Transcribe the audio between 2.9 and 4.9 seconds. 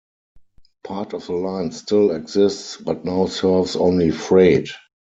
now serves only freight.